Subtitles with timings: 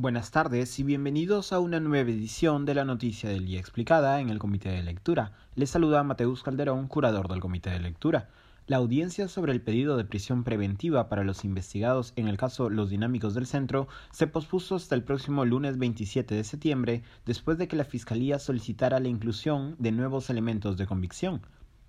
[0.00, 4.30] Buenas tardes y bienvenidos a una nueva edición de la Noticia del Día Explicada en
[4.30, 5.32] el Comité de Lectura.
[5.56, 8.30] Les saluda Mateus Calderón, curador del Comité de Lectura.
[8.66, 12.88] La audiencia sobre el pedido de prisión preventiva para los investigados en el caso Los
[12.88, 17.76] Dinámicos del Centro se pospuso hasta el próximo lunes 27 de septiembre después de que
[17.76, 21.42] la Fiscalía solicitara la inclusión de nuevos elementos de convicción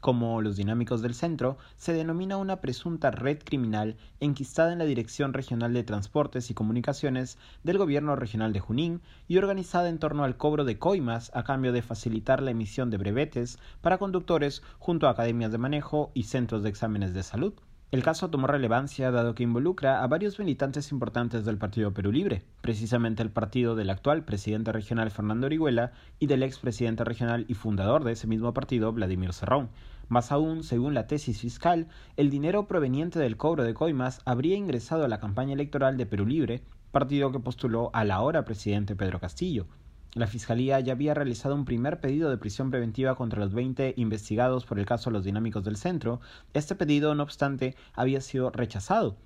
[0.00, 5.32] como los dinámicos del centro, se denomina una presunta red criminal enquistada en la Dirección
[5.32, 10.36] Regional de Transportes y Comunicaciones del Gobierno Regional de Junín y organizada en torno al
[10.36, 15.10] cobro de coimas a cambio de facilitar la emisión de brevetes para conductores junto a
[15.10, 17.54] academias de manejo y centros de exámenes de salud.
[17.92, 22.42] El caso tomó relevancia dado que involucra a varios militantes importantes del Partido Perú Libre,
[22.60, 27.54] precisamente el partido del actual presidente regional Fernando Orihuela y del ex presidente regional y
[27.54, 29.68] fundador de ese mismo partido Vladimir Serrón.
[30.08, 31.86] Más aún, según la tesis fiscal,
[32.16, 36.26] el dinero proveniente del cobro de coimas habría ingresado a la campaña electoral de Perú
[36.26, 39.68] Libre, partido que postuló al ahora presidente Pedro Castillo.
[40.16, 44.64] La Fiscalía ya había realizado un primer pedido de prisión preventiva contra los 20 investigados
[44.64, 46.22] por el caso Los Dinámicos del Centro.
[46.54, 49.18] Este pedido, no obstante, había sido rechazado.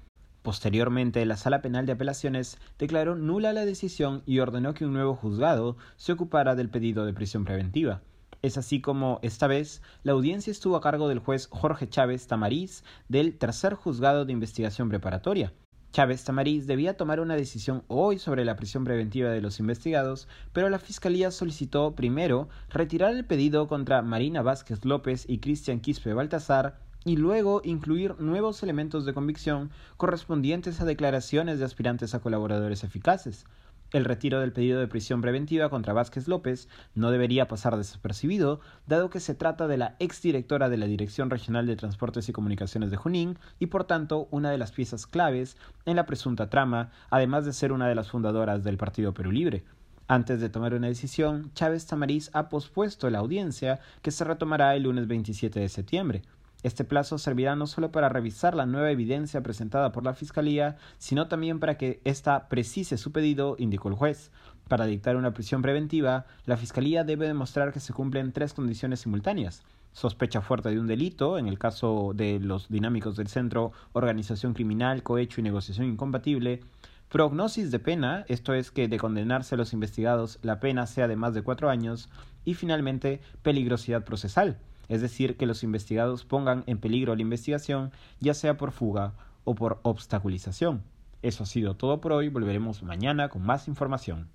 [0.43, 5.15] Posteriormente, la Sala Penal de Apelaciones declaró nula la decisión y ordenó que un nuevo
[5.15, 8.03] juzgado se ocupara del pedido de prisión preventiva.
[8.43, 12.83] Es así como, esta vez, la audiencia estuvo a cargo del juez Jorge Chávez Tamariz
[13.09, 15.53] del Tercer Juzgado de Investigación Preparatoria.
[15.93, 20.69] Chávez Tamariz debía tomar una decisión hoy sobre la prisión preventiva de los investigados, pero
[20.69, 26.79] la Fiscalía solicitó primero retirar el pedido contra Marina Vázquez López y Cristian Quispe Baltasar
[27.05, 33.47] y luego incluir nuevos elementos de convicción correspondientes a declaraciones de aspirantes a colaboradores eficaces.
[33.93, 39.11] El retiro del pedido de prisión preventiva contra Vázquez López no debería pasar desapercibido, dado
[39.11, 42.97] que se trata de la exdirectora de la Dirección Regional de Transportes y Comunicaciones de
[42.97, 47.53] Junín y por tanto una de las piezas claves en la presunta trama, además de
[47.53, 49.65] ser una de las fundadoras del Partido Perú Libre.
[50.07, 54.85] Antes de tomar una decisión, Chávez Tamariz ha pospuesto la audiencia que se retomará el
[54.85, 56.23] lunes 27 de septiembre.
[56.63, 61.27] Este plazo servirá no solo para revisar la nueva evidencia presentada por la Fiscalía, sino
[61.27, 64.31] también para que ésta precise su pedido, indicó el juez.
[64.69, 69.63] Para dictar una prisión preventiva, la Fiscalía debe demostrar que se cumplen tres condiciones simultáneas.
[69.93, 75.03] Sospecha fuerte de un delito, en el caso de los dinámicos del centro, organización criminal,
[75.03, 76.61] cohecho y negociación incompatible.
[77.09, 81.17] Prognosis de pena, esto es que de condenarse a los investigados la pena sea de
[81.17, 82.11] más de cuatro años.
[82.45, 84.59] Y finalmente, peligrosidad procesal
[84.91, 89.15] es decir, que los investigados pongan en peligro la investigación, ya sea por fuga
[89.45, 90.83] o por obstaculización.
[91.23, 94.29] Eso ha sido todo por hoy, volveremos mañana con más información.